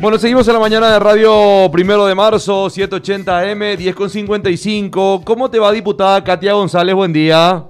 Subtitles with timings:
[0.00, 5.22] Bueno, seguimos en la mañana de Radio Primero de Marzo, 780M, 10.55.
[5.24, 6.94] ¿Cómo te va, diputada Katia González?
[6.94, 7.66] Buen día.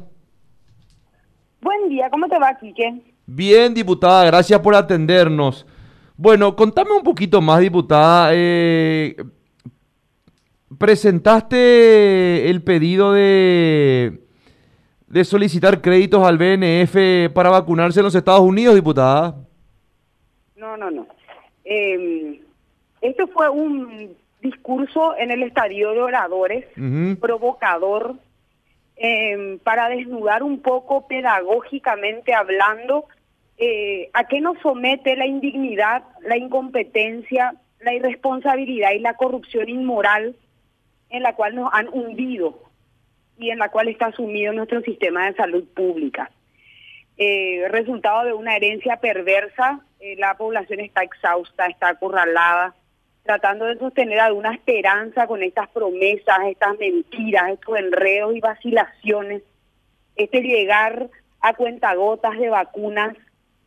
[1.60, 3.02] Buen día, ¿cómo te va, Quique?
[3.26, 5.66] Bien, diputada, gracias por atendernos.
[6.16, 8.30] Bueno, contame un poquito más, diputada.
[8.32, 9.16] Eh,
[10.78, 14.24] presentaste el pedido de,
[15.08, 19.34] de solicitar créditos al BNF para vacunarse en los Estados Unidos, diputada.
[20.54, 21.08] No, no, no.
[21.70, 22.40] Eh,
[23.00, 26.66] esto fue un discurso en el estadio de oradores,
[27.20, 28.16] provocador,
[28.96, 33.04] eh, para desnudar un poco pedagógicamente hablando
[33.56, 40.34] eh, a qué nos somete la indignidad, la incompetencia, la irresponsabilidad y la corrupción inmoral
[41.08, 42.58] en la cual nos han hundido
[43.38, 46.32] y en la cual está sumido nuestro sistema de salud pública.
[47.22, 52.74] Eh, resultado de una herencia perversa, eh, la población está exhausta, está acorralada,
[53.24, 59.42] tratando de sostener alguna esperanza con estas promesas, estas mentiras, estos enredos y vacilaciones,
[60.16, 61.10] este llegar
[61.42, 63.14] a cuentagotas de vacunas.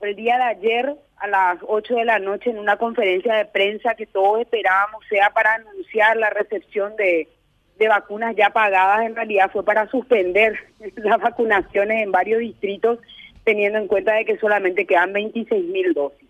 [0.01, 3.93] El día de ayer a las 8 de la noche en una conferencia de prensa
[3.93, 7.29] que todos esperábamos sea para anunciar la recepción de,
[7.77, 10.57] de vacunas ya pagadas, en realidad fue para suspender
[10.95, 12.97] las vacunaciones en varios distritos
[13.43, 16.29] teniendo en cuenta de que solamente quedan 26 mil dosis.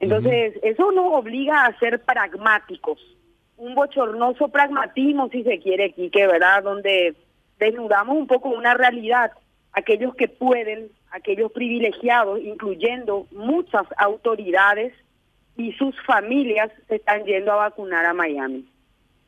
[0.00, 2.98] Entonces, eso nos obliga a ser pragmáticos,
[3.56, 6.62] un bochornoso pragmatismo, si se quiere, Quique, ¿verdad?
[6.62, 7.14] Donde
[7.58, 9.32] desnudamos un poco una realidad,
[9.72, 14.92] aquellos que pueden, aquellos privilegiados, incluyendo muchas autoridades
[15.56, 18.68] y sus familias, se están yendo a vacunar a Miami.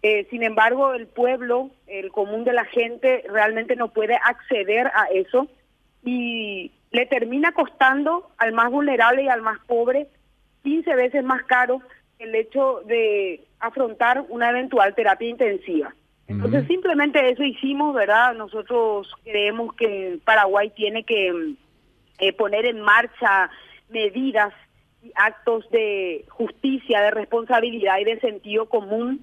[0.03, 5.07] Eh, sin embargo, el pueblo, el común de la gente, realmente no puede acceder a
[5.13, 5.49] eso
[6.05, 10.09] y le termina costando al más vulnerable y al más pobre
[10.63, 11.83] 15 veces más caro
[12.19, 15.95] el hecho de afrontar una eventual terapia intensiva.
[16.27, 18.35] Entonces simplemente eso hicimos, ¿verdad?
[18.35, 21.55] Nosotros creemos que Paraguay tiene que
[22.19, 23.51] eh, poner en marcha
[23.91, 24.55] medidas
[25.03, 29.21] y actos de justicia, de responsabilidad y de sentido común.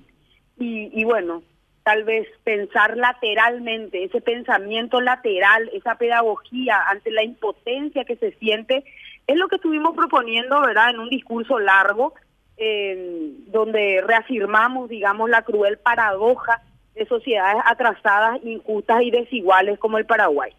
[0.60, 1.42] Y, y bueno,
[1.84, 8.84] tal vez pensar lateralmente, ese pensamiento lateral, esa pedagogía ante la impotencia que se siente,
[9.28, 12.14] es lo que estuvimos proponiendo, ¿verdad?, en un discurso largo,
[13.48, 16.62] donde reafirmamos, digamos, la cruel paradoja
[16.96, 20.54] de sociedades atrasadas, injustas y desiguales como el Paraguay.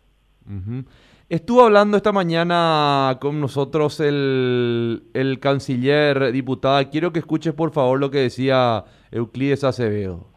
[1.30, 6.90] Estuvo hablando esta mañana con nosotros el, el canciller diputada.
[6.90, 10.33] Quiero que escuches por favor lo que decía Euclides Acevedo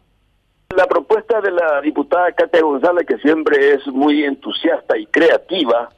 [1.28, 5.90] propuesta de la diputada Katia González, que siempre es muy entusiasta y creativa,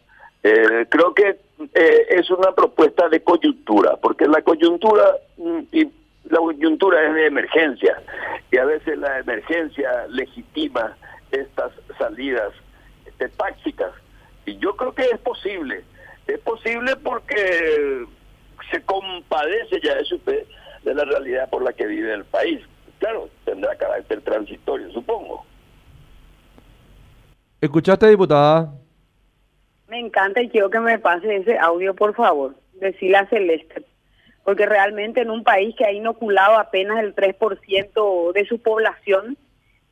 [0.42, 1.36] eh, creo que
[1.74, 5.04] eh, es una propuesta de coyuntura, porque la coyuntura
[5.36, 5.84] mm, y
[6.28, 8.02] la coyuntura es de emergencia
[8.50, 10.96] y a veces la emergencia legitima
[11.30, 12.52] estas salidas
[13.06, 13.92] este, tácticas.
[14.46, 15.84] Y yo creo que es posible,
[16.26, 18.06] es posible porque
[18.70, 22.60] se compadece ya eso de la realidad por la que vive el país
[24.18, 25.44] transitorio, supongo.
[27.60, 28.72] ¿Escuchaste, diputada?
[29.88, 33.84] Me encanta y quiero que me pase ese audio, por favor, decirle a Celeste,
[34.44, 39.36] porque realmente en un país que ha inoculado apenas el 3% de su población,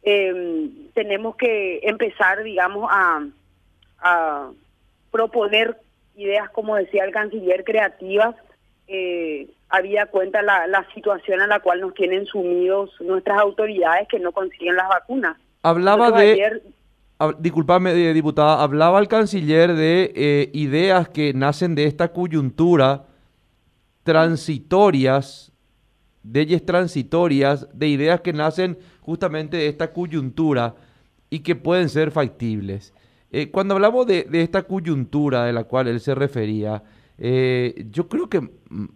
[0.03, 3.27] eh, tenemos que empezar, digamos, a,
[4.01, 4.51] a
[5.11, 5.77] proponer
[6.17, 8.35] ideas, como decía el canciller, creativas,
[8.87, 14.19] eh, había cuenta la, la situación a la cual nos tienen sumidos nuestras autoridades que
[14.19, 15.37] no consiguen las vacunas.
[15.63, 16.63] Hablaba de...
[17.39, 23.07] disculpame, eh, diputada, hablaba el canciller de eh, ideas que nacen de esta coyuntura
[24.05, 25.53] transitorias,
[26.23, 30.75] leyes transitorias, de ideas que nacen justamente de esta coyuntura
[31.29, 32.95] y que pueden ser factibles.
[33.31, 36.83] Eh, cuando hablamos de, de, esta coyuntura de la cual él se refería,
[37.19, 38.87] yo creo que mm,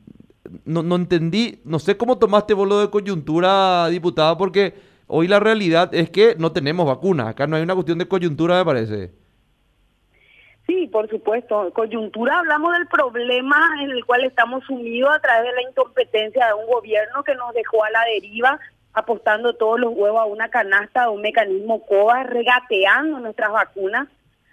[0.65, 4.75] no, no entendí, no sé cómo tomaste vos lo de coyuntura, diputada, porque
[5.06, 7.29] hoy la realidad es que no tenemos vacunas.
[7.29, 9.11] Acá no hay una cuestión de coyuntura, me parece.
[10.67, 11.73] Sí, por supuesto.
[11.75, 16.55] Coyuntura hablamos del problema en el cual estamos sumidos a través de la incompetencia de
[16.55, 18.61] un gobierno que nos dejó a la deriva,
[18.93, 24.09] apostando todos los huevos a una canasta, a un mecanismo COVA, regateando nuestras vacunas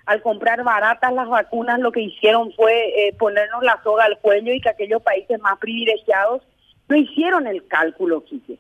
[0.09, 4.51] al comprar baratas las vacunas lo que hicieron fue eh, ponernos la soga al cuello
[4.51, 6.41] y que aquellos países más privilegiados
[6.87, 8.57] no hicieron el cálculo, Quique.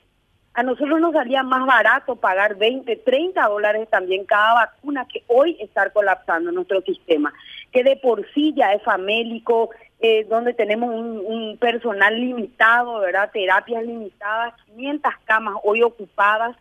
[0.53, 5.57] A nosotros nos salía más barato pagar 20, 30 dólares también cada vacuna que hoy
[5.59, 7.33] estar colapsando nuestro sistema,
[7.71, 13.31] que de por sí ya es famélico, eh, donde tenemos un, personal limitado, ¿verdad?
[13.33, 16.55] Terapias limitadas, 500 camas hoy ocupadas,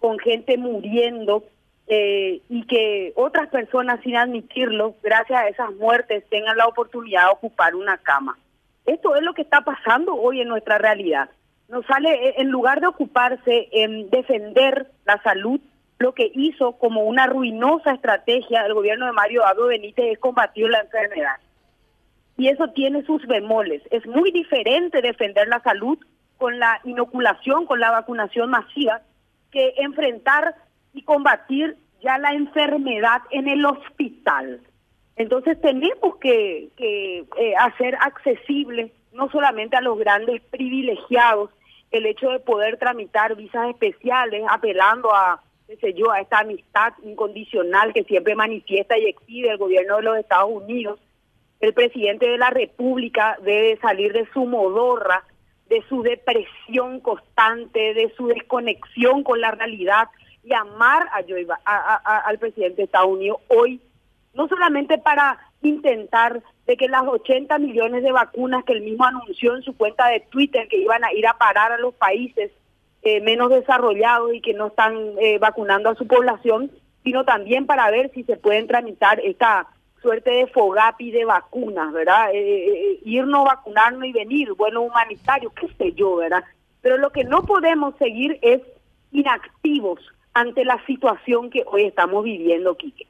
[0.00, 1.44] con gente muriendo,
[1.86, 7.32] eh, y que otras personas sin admitirlo, gracias a esas muertes, tengan la oportunidad de
[7.32, 8.38] ocupar una cama.
[8.86, 11.30] Esto es lo que está pasando hoy en nuestra realidad
[11.72, 15.58] nos sale, eh, en lugar de ocuparse en defender la salud,
[15.98, 20.68] lo que hizo como una ruinosa estrategia el gobierno de Mario Abdo Benítez es combatir
[20.68, 21.36] la enfermedad.
[22.36, 23.82] Y eso tiene sus bemoles.
[23.90, 25.98] Es muy diferente defender la salud
[26.36, 29.00] con la inoculación, con la vacunación masiva,
[29.50, 30.54] que enfrentar
[30.92, 34.60] y combatir ya la enfermedad en el hospital.
[35.16, 41.50] Entonces tenemos que, eh, hacer accesible no solamente a los grandes privilegiados,
[41.90, 46.94] el hecho de poder tramitar visas especiales apelando a, qué sé yo, a esta amistad
[47.04, 50.98] incondicional que siempre manifiesta y exhibe el gobierno de los Estados Unidos.
[51.60, 55.24] El presidente de la República debe salir de su modorra,
[55.68, 60.08] de su depresión constante, de su desconexión con la realidad
[60.42, 61.08] y amar
[61.64, 63.80] a, al presidente de Estados Unidos hoy,
[64.34, 69.54] no solamente para intentar de que las 80 millones de vacunas que él mismo anunció
[69.54, 72.50] en su cuenta de Twitter que iban a ir a parar a los países
[73.02, 76.70] eh, menos desarrollados y que no están eh, vacunando a su población,
[77.02, 79.66] sino también para ver si se pueden tramitar esta
[80.00, 82.30] suerte de fogapi de vacunas, ¿verdad?
[82.32, 86.44] Eh, irnos, vacunarnos y venir, bueno, humanitario, qué sé yo, ¿verdad?
[86.80, 88.60] Pero lo que no podemos seguir es
[89.12, 90.00] inactivos
[90.34, 93.06] ante la situación que hoy estamos viviendo, Quique.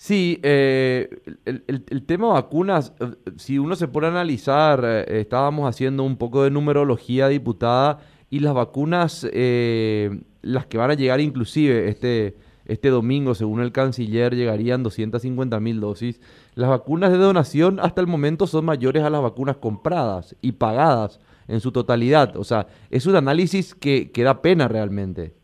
[0.00, 1.10] Sí, eh,
[1.44, 6.16] el, el, tema vacunas, eh, si uno se pone a analizar, eh, estábamos haciendo un
[6.16, 7.98] poco de numerología diputada
[8.30, 12.34] y las vacunas, las que van a llegar inclusive este,
[12.64, 16.18] este domingo, según el canciller, llegarían 250 mil dosis.
[16.54, 21.20] Las vacunas de donación hasta el momento son mayores a las vacunas compradas y pagadas
[21.50, 22.36] en su totalidad.
[22.36, 25.34] O sea, es un análisis que, que da pena realmente.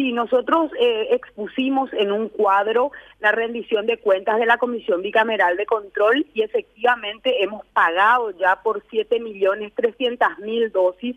[0.00, 5.58] Sí, nosotros eh, expusimos en un cuadro la rendición de cuentas de la Comisión Bicameral
[5.58, 11.16] de Control y efectivamente hemos pagado ya por 7 millones 300 mil dosis,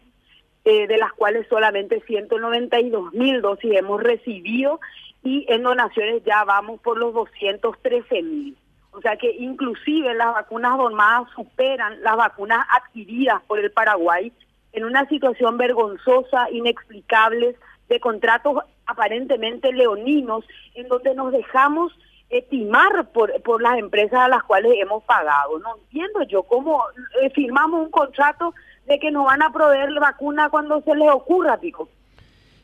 [0.65, 4.81] eh, de las cuales solamente 192 mil dosis hemos recibido
[5.23, 8.57] y en donaciones ya vamos por los 213 mil.
[8.93, 14.31] O sea que inclusive las vacunas donadas superan las vacunas adquiridas por el Paraguay
[14.71, 17.55] en una situación vergonzosa, inexplicable,
[17.89, 21.93] de contratos aparentemente leoninos, en donde nos dejamos
[22.29, 25.59] estimar por, por las empresas a las cuales hemos pagado.
[25.59, 26.83] No entiendo yo cómo
[27.21, 28.53] eh, firmamos un contrato
[28.87, 31.87] de que nos van a proveer la vacuna cuando se les ocurra, Pico.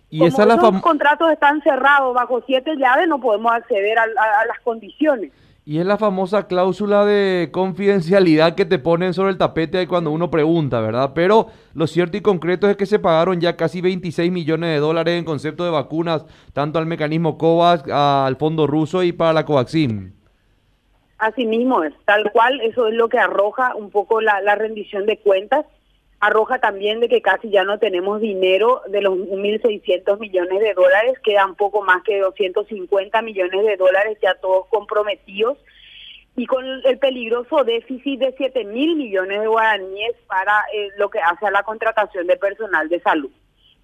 [0.10, 5.32] Y Como esos contratos están cerrados bajo siete llaves, no podemos acceder a las condiciones.
[5.70, 10.32] Y es la famosa cláusula de confidencialidad que te ponen sobre el tapete cuando uno
[10.32, 11.12] pregunta, ¿verdad?
[11.14, 15.20] Pero lo cierto y concreto es que se pagaron ya casi 26 millones de dólares
[15.20, 20.16] en concepto de vacunas, tanto al mecanismo COVAX, al fondo ruso y para la Covaxin.
[21.20, 25.06] Así mismo es, tal cual, eso es lo que arroja un poco la, la rendición
[25.06, 25.68] de cuentas
[26.20, 31.18] arroja también de que casi ya no tenemos dinero de los 1.600 millones de dólares,
[31.24, 35.58] quedan poco más que 250 millones de dólares ya todos comprometidos
[36.36, 41.20] y con el peligroso déficit de 7 mil millones de guaraníes para eh, lo que
[41.20, 43.32] hace a la contratación de personal de salud.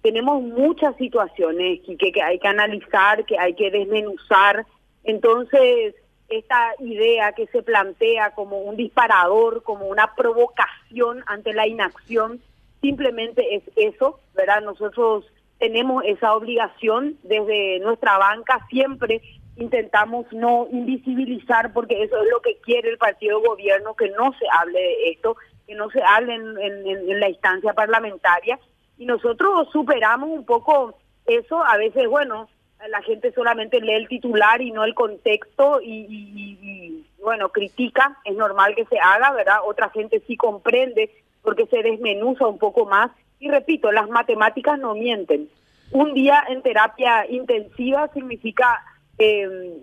[0.02, 4.64] Tenemos muchas situaciones que, que hay que analizar, que hay que desmenuzar,
[5.04, 5.94] entonces
[6.28, 12.40] esta idea que se plantea como un disparador, como una provocación ante la inacción,
[12.80, 14.62] simplemente es eso, ¿verdad?
[14.62, 15.24] Nosotros
[15.58, 19.22] tenemos esa obligación desde nuestra banca, siempre
[19.56, 24.44] intentamos no invisibilizar porque eso es lo que quiere el partido gobierno, que no se
[24.50, 28.58] hable de esto, que no se hable en, en la instancia parlamentaria
[28.98, 32.48] y nosotros superamos un poco eso, a veces, bueno,
[32.88, 38.74] la gente solamente lee el titular y no el contexto y, bueno, critica, es normal
[38.74, 39.58] que se haga, ¿verdad?
[39.64, 41.10] Otra gente sí comprende
[41.42, 43.10] porque se desmenuza un poco más.
[43.38, 45.48] Y repito, las matemáticas no mienten.
[45.90, 48.82] Un día en terapia intensiva significa
[49.18, 49.74] em,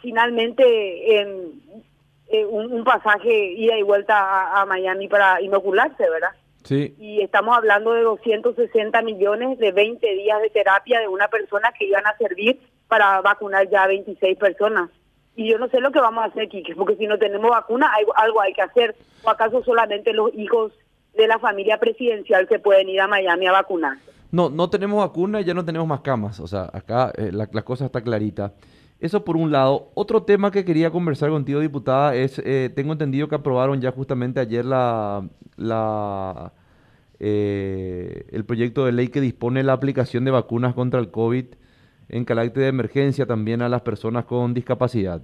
[0.00, 1.52] finalmente em,
[2.28, 6.32] eh, un, pasaje ida y vuelta a Miami para inocularse, ¿verdad?
[6.70, 11.86] Y estamos hablando de 260 millones de 20 días de terapia de una persona que
[11.86, 14.90] iban a servir para vacunar ya a 26 personas.
[15.34, 17.90] Y yo no sé lo que vamos a hacer, Kike, porque si no tenemos vacuna,
[18.16, 18.94] algo hay que hacer.
[19.24, 20.72] ¿O acaso solamente los hijos
[21.14, 23.96] de la familia presidencial se pueden ir a Miami a vacunar?
[24.30, 26.40] No, no tenemos vacuna y ya no tenemos más camas.
[26.40, 28.52] O sea, acá eh, la, cosa está clarita.
[29.02, 29.90] Eso por un lado.
[29.94, 34.38] Otro tema que quería conversar contigo, diputada, es, eh, tengo entendido que aprobaron ya justamente
[34.38, 36.52] ayer la, la
[37.18, 41.46] eh, el proyecto de ley que dispone la aplicación de vacunas contra el COVID
[42.10, 45.20] en carácter de emergencia también a las personas con discapacidad.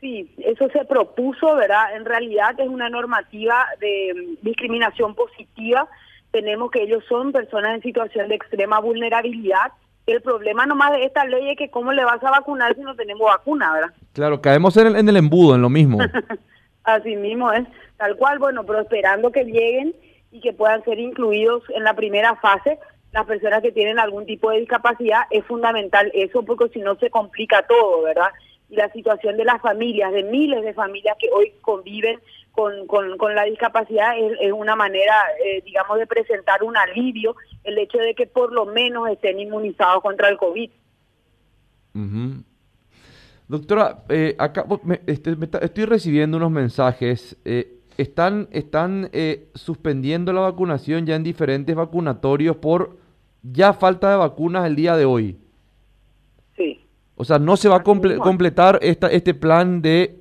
[0.00, 1.94] Sí, eso se propuso, ¿verdad?
[1.94, 5.88] En realidad es una normativa de discriminación positiva.
[6.32, 9.70] Tenemos que ellos son personas en situación de extrema vulnerabilidad.
[10.06, 12.94] El problema nomás de esta ley es que cómo le vas a vacunar si no
[12.94, 13.94] tenemos vacuna, ¿verdad?
[14.12, 15.98] Claro, caemos en el, en el embudo, en lo mismo.
[16.84, 19.94] Así mismo es, tal cual, bueno, pero esperando que lleguen
[20.30, 22.78] y que puedan ser incluidos en la primera fase
[23.14, 27.10] las personas que tienen algún tipo de discapacidad, es fundamental eso porque si no se
[27.10, 28.28] complica todo, ¿verdad?
[28.68, 32.18] Y la situación de las familias, de miles de familias que hoy conviven
[32.52, 37.98] con, con, la discapacidad es, una manera, eh, digamos, de presentar un alivio, el hecho
[37.98, 40.70] de que por lo menos estén inmunizados contra el COVID.
[43.48, 44.66] Doctora, eh, acá
[45.06, 47.36] este, estoy recibiendo unos mensajes.
[47.44, 49.10] Eh, están están
[49.54, 52.96] suspendiendo la vacunación ya en diferentes vacunatorios por
[53.42, 55.38] ya falta de vacunas el día de hoy.
[56.56, 56.83] Sí.
[57.16, 60.20] O sea, no se va a completar esta, este plan de,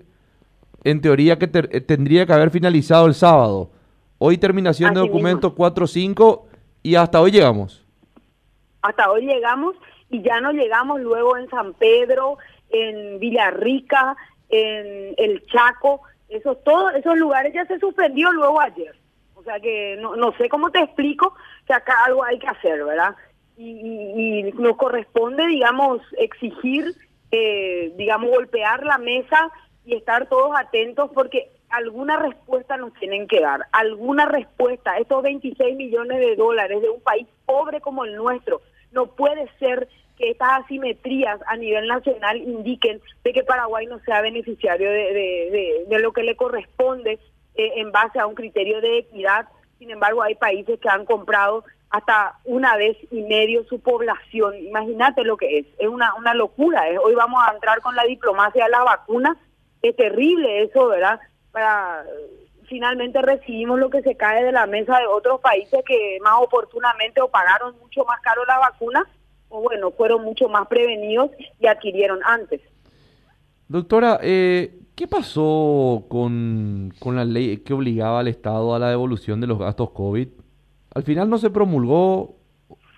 [0.84, 3.72] en teoría, que tendría que haber finalizado el sábado.
[4.20, 6.44] Hoy terminación de documento 4-5
[6.84, 7.84] y hasta hoy llegamos.
[8.82, 9.76] Hasta hoy llegamos
[10.10, 12.38] y ya no llegamos luego en San Pedro,
[12.70, 14.16] en Villarrica,
[14.50, 16.02] en El Chaco.
[16.30, 18.96] Eso, todos esos lugares ya se suspendió luego ayer.
[19.36, 21.34] O sea que no, no sé cómo te explico
[21.66, 23.16] que acá algo hay que hacer, ¿verdad?
[23.58, 26.96] Y, nos corresponde, digamos, exigir,
[27.32, 29.52] eh, digamos, golpear la mesa
[29.86, 34.98] y estar todos atentos porque alguna respuesta nos tienen que dar, alguna respuesta.
[34.98, 39.88] Estos 26 millones de dólares de un país pobre como el nuestro, no puede ser
[40.18, 46.00] que estas asimetrías a nivel nacional indiquen de que Paraguay no sea beneficiario de, de,
[46.00, 47.20] lo que le corresponde
[47.56, 49.48] eh, en base a un criterio de equidad.
[49.80, 54.56] Sin embargo, hay países que han comprado hasta una vez y medio su población.
[54.58, 56.90] Imagínate lo que es, es una, una locura.
[56.90, 56.98] ¿eh?
[56.98, 59.38] Hoy vamos a entrar con la diplomacia de la vacuna,
[59.84, 61.20] es terrible eso, ¿verdad?
[61.52, 62.04] Para
[62.68, 67.22] finalmente recibimos lo que se cae de la mesa de otros países que más oportunamente
[67.22, 69.08] o pagaron mucho más caro la vacuna
[69.50, 72.60] o bueno, fueron mucho más prevenidos y adquirieron antes.
[73.68, 79.40] Doctora, eh, ¿qué pasó con, con la ley que obligaba al Estado a la devolución
[79.42, 80.30] de los gastos COVID?
[80.94, 82.36] Al final no se promulgó.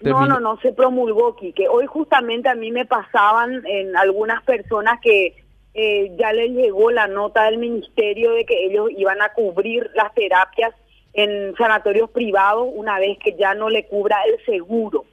[0.01, 1.67] No, no, no se promulgó, Quique.
[1.67, 5.35] Hoy justamente a mí me pasaban en algunas personas que
[5.73, 10.13] eh, ya les llegó la nota del ministerio de que ellos iban a cubrir las
[10.13, 10.73] terapias
[11.13, 15.05] en sanatorios privados una vez que ya no le cubra el seguro.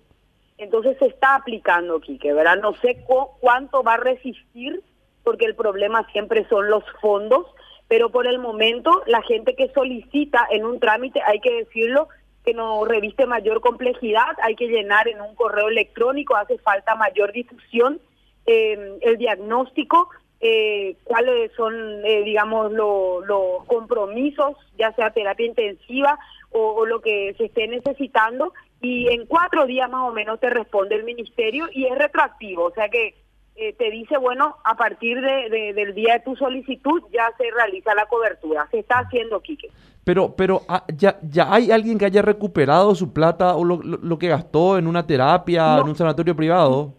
[0.59, 2.59] Entonces se está aplicando, Quique, ¿verdad?
[2.61, 3.05] No sé
[3.41, 4.83] cuánto va a resistir,
[5.25, 7.47] porque el problema siempre son los fondos,
[7.89, 12.09] pero por el momento la gente que solicita en un trámite, hay que decirlo,
[12.45, 17.33] que no reviste mayor complejidad, hay que llenar en un correo electrónico, hace falta mayor
[17.33, 18.01] difusión,
[18.47, 20.09] eh, el diagnóstico,
[20.41, 26.19] eh, cuáles son, eh, digamos, los compromisos, ya sea terapia intensiva
[26.51, 30.97] o, lo que se esté necesitando, y en cuatro días más o menos te responde
[30.97, 33.15] el ministerio y es retroactivo, o sea que
[33.55, 38.07] te dice, bueno, a partir de, del día de tu solicitud ya se realiza la
[38.07, 39.71] cobertura, se está haciendo, Quique.
[40.05, 44.29] Pero, pero ah, ya, ya hay alguien que haya recuperado su plata o lo, que
[44.29, 46.95] gastó en una terapia, en un sanatorio privado.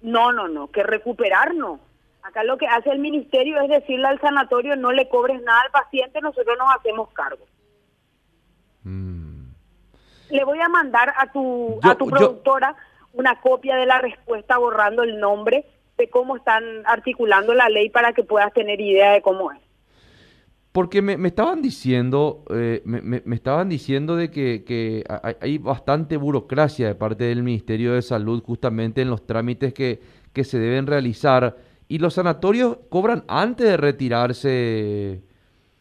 [0.00, 1.80] No, no, no, que recuperar no.
[2.22, 5.70] Acá lo que hace el ministerio es decirle al sanatorio no le cobres nada al
[5.72, 7.44] paciente, nosotros nos hacemos cargo.
[8.84, 9.48] Mm.
[10.30, 12.76] Le voy a mandar a tu, a tu productora
[13.14, 15.64] una copia de la respuesta borrando el nombre
[15.98, 19.58] de cómo están articulando la ley para que puedas tener idea de cómo es.
[20.72, 25.04] Porque me, estaban diciendo, eh, me, estaban diciendo de que,
[25.40, 30.00] hay, bastante burocracia de parte del Ministerio de Salud justamente en los trámites que,
[30.32, 31.56] que se deben realizar.
[31.88, 35.22] Y los sanatorios cobran antes de retirarse,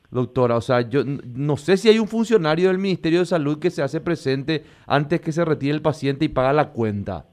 [0.10, 0.56] doctora.
[0.56, 3.84] O sea, yo no sé si hay un funcionario del Ministerio de Salud que se
[3.84, 7.28] hace presente antes que se retire el paciente y paga la cuenta.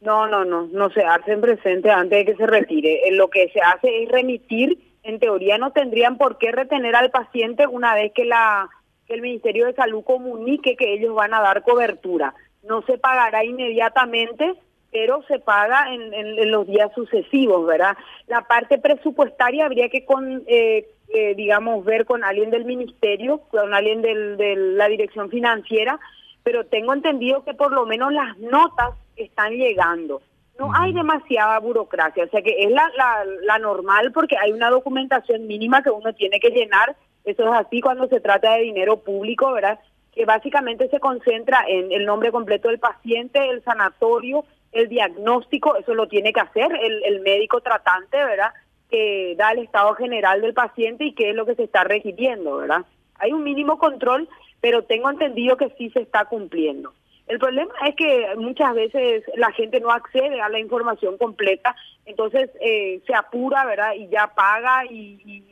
[0.00, 3.00] No, no, no, no se hacen presente antes de que se retire.
[3.12, 4.78] Lo que se hace es remitir
[5.08, 8.68] en teoría no tendrían por qué retener al paciente una vez que, la,
[9.06, 12.34] que el Ministerio de Salud comunique que ellos van a dar cobertura.
[12.62, 14.54] No se pagará inmediatamente,
[14.92, 17.96] pero se paga en, en, los días sucesivos, ¿verdad?
[18.26, 23.72] La parte presupuestaria habría que, con, eh, eh, digamos, ver con alguien del Ministerio, con
[23.72, 25.98] alguien de la Dirección Financiera,
[26.42, 28.90] pero tengo entendido que por lo menos las notas
[29.24, 30.22] están llegando.
[30.58, 34.70] No hay demasiada burocracia, o sea que es la, la, la normal porque hay una
[34.70, 36.96] documentación mínima que uno tiene que llenar.
[37.24, 39.78] Eso es así cuando se trata de dinero público, ¿verdad?
[40.12, 45.94] Que básicamente se concentra en el nombre completo del paciente, el sanatorio, el diagnóstico, eso
[45.94, 48.52] lo tiene que hacer el, el médico tratante, ¿verdad?
[48.90, 52.56] Que da el estado general del paciente y qué es lo que se está requiriendo,
[52.56, 52.84] ¿verdad?
[53.16, 54.28] Hay un mínimo control,
[54.60, 56.92] pero tengo entendido que sí se está cumpliendo.
[57.28, 62.50] El problema es que muchas veces la gente no accede a la información completa, entonces
[62.60, 63.92] eh, se apura, ¿verdad?
[63.94, 65.44] Y ya paga y,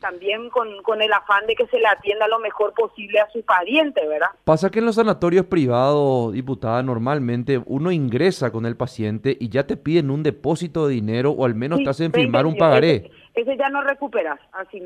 [0.00, 3.42] también con, con, el afán de que se le atienda lo mejor posible a su
[3.42, 4.28] pariente, ¿verdad?
[4.44, 9.66] Pasa que en los sanatorios privados, diputada, normalmente uno ingresa con el paciente y ya
[9.66, 13.10] te piden un depósito de dinero o al menos te hacen firmar un pagaré.
[13.34, 14.78] Ese, ya no recuperas a sí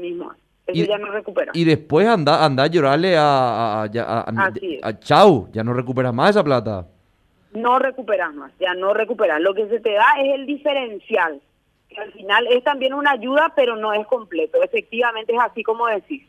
[0.72, 1.52] y, ya no recupera.
[1.54, 6.86] Y después anda, anda a llorarle a, a, Chau, ya no recuperas más esa plata.
[7.52, 9.40] No recuperas más, ya no recuperas.
[9.40, 11.40] Lo que se te da es el diferencial,
[11.88, 14.62] que al final es también una ayuda, pero no es completo.
[14.62, 16.24] Efectivamente es así como decís.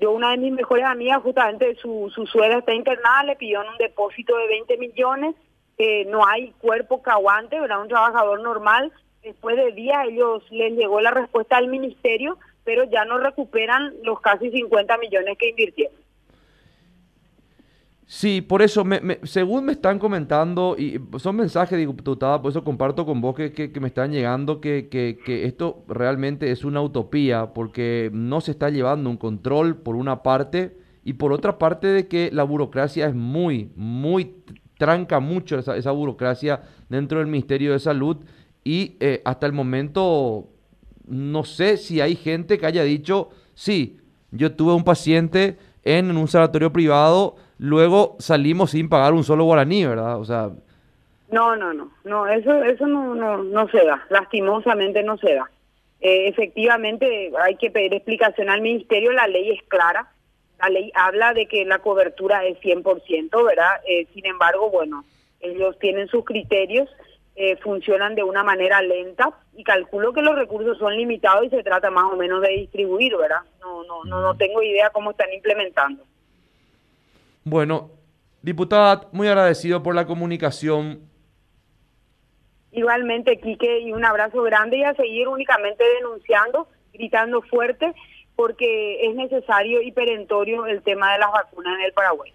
[0.00, 3.78] Yo, una de mis mejores amigas, justamente su, su suegra está internada, le pidió un
[3.78, 5.34] depósito de 20 millones,
[5.76, 7.82] que no hay cuerpo que aguante, ¿verdad?
[7.82, 8.92] Un trabajador normal.
[9.24, 14.20] Después de días, ellos les llegó la respuesta al ministerio pero ya no recuperan los
[14.20, 15.96] casi 50 millones que invirtieron.
[18.04, 18.84] Sí, por eso,
[19.22, 23.80] según me están comentando, y son mensajes, diputada, por eso comparto con vos que, que,
[23.80, 29.08] me están llegando, que, que, esto realmente es una utopía, porque no se está llevando
[29.08, 33.72] un control por una parte, y por otra parte de que la burocracia es muy,
[33.76, 34.34] muy,
[34.76, 36.60] tranca mucho esa, esa burocracia
[36.90, 38.18] dentro del Ministerio de Salud,
[38.62, 40.50] y eh, hasta el momento
[41.08, 43.98] no sé si hay gente que haya dicho, sí,
[44.30, 49.86] yo tuve un paciente en un sanatorio privado, luego salimos sin pagar un solo guaraní,
[49.86, 50.18] ¿verdad?
[50.18, 50.50] O sea...
[51.30, 55.50] No, no, no, no, eso, eso no, no, no se da, lastimosamente no se da.
[56.00, 60.10] Eh, efectivamente hay que pedir explicación al ministerio, la ley es clara,
[60.60, 63.80] la ley habla de que la cobertura es 100%, ¿verdad?
[63.86, 65.04] Eh, sin embargo, bueno,
[65.40, 66.88] ellos tienen sus criterios
[67.40, 71.62] eh, funcionan de una manera lenta y calculo que los recursos son limitados y se
[71.62, 73.42] trata más o menos de distribuir, ¿verdad?
[73.60, 76.02] No, no, no, no tengo idea cómo están implementando.
[77.44, 77.92] Bueno,
[78.42, 81.08] diputada, muy agradecido por la comunicación.
[82.72, 87.94] Igualmente, Quique, y un abrazo grande y a seguir únicamente denunciando, gritando fuerte,
[88.34, 92.34] porque es necesario y perentorio el tema de las vacunas en el Paraguay.